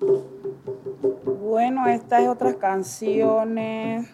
Bueno, 0.00 1.86
esta 1.86 2.20
es 2.20 2.28
otras 2.28 2.56
canciones, 2.56 4.10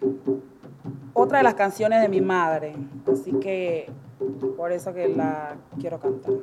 otra 1.12 1.38
de 1.38 1.44
las 1.44 1.54
canciones 1.54 2.00
de 2.00 2.08
mi 2.08 2.20
madre, 2.20 2.74
así 3.10 3.32
que 3.40 3.90
por 4.56 4.70
eso 4.70 4.94
que 4.94 5.08
la 5.08 5.56
quiero 5.80 5.98
cantar. 5.98 6.34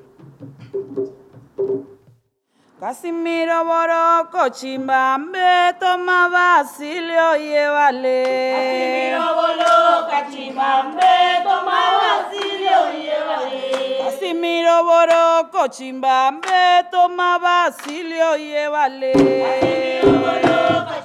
Casimiro 2.79 3.65
Boroco, 3.65 4.49
Chimbambe, 4.49 5.75
toma 5.79 6.29
Basilio, 6.29 7.35
llévale. 7.37 9.11
Casimiro 9.11 9.35
Boroco, 9.35 10.07
Boroco, 15.39 15.69
Chimbambe, 15.69 16.89
toma 16.91 17.39
Basilio. 17.39 18.35
Casimiro 19.13 20.19
Boroco, 20.19 20.98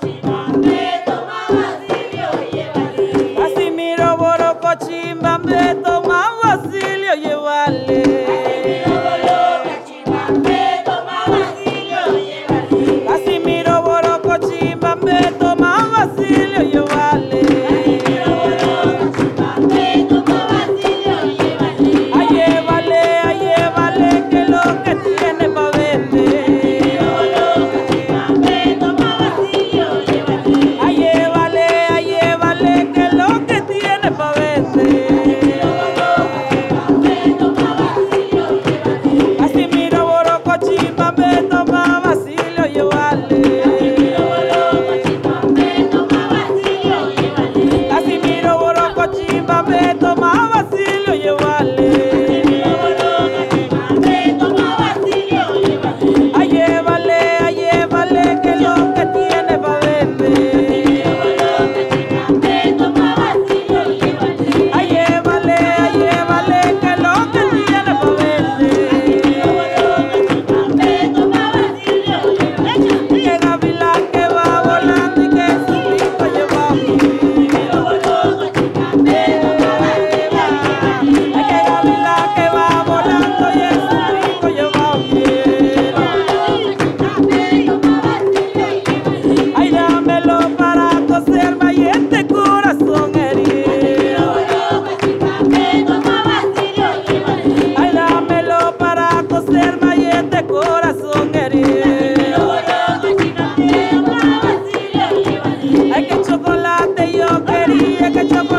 Yeah. 108.31 108.53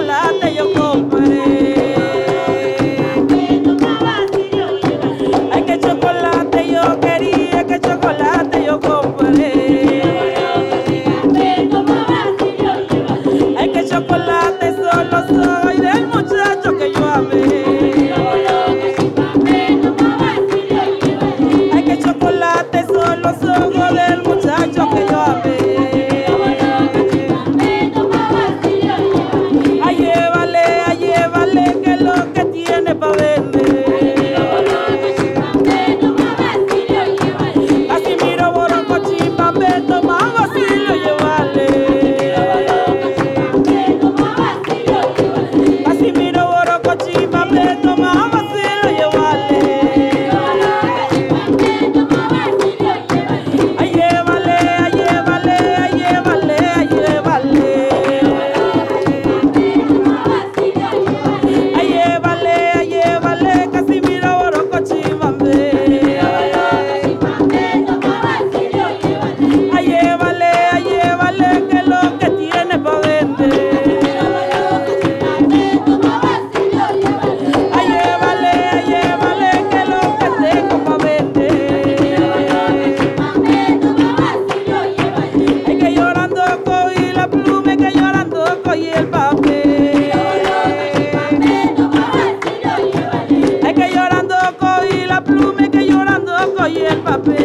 papier. 97.05 97.44